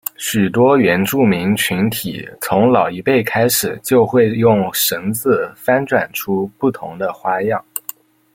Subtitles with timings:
[0.17, 7.63] 许多原住民群体从老一辈开始就会用绳子翻转出不同的花样。